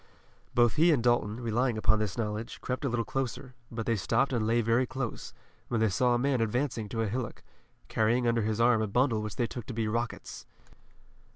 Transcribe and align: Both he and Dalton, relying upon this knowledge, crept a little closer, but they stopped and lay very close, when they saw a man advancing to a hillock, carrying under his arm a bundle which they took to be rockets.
Both 0.55 0.77
he 0.77 0.91
and 0.91 1.03
Dalton, 1.03 1.39
relying 1.39 1.77
upon 1.77 1.99
this 1.99 2.17
knowledge, 2.17 2.59
crept 2.59 2.83
a 2.85 2.89
little 2.89 3.05
closer, 3.05 3.53
but 3.69 3.85
they 3.85 3.95
stopped 3.95 4.33
and 4.33 4.47
lay 4.47 4.59
very 4.61 4.87
close, 4.87 5.31
when 5.67 5.79
they 5.79 5.89
saw 5.89 6.15
a 6.15 6.17
man 6.17 6.41
advancing 6.41 6.89
to 6.89 7.03
a 7.03 7.07
hillock, 7.07 7.43
carrying 7.87 8.27
under 8.27 8.41
his 8.41 8.59
arm 8.59 8.81
a 8.81 8.87
bundle 8.87 9.21
which 9.21 9.35
they 9.35 9.45
took 9.45 9.67
to 9.67 9.75
be 9.75 9.87
rockets. 9.87 10.47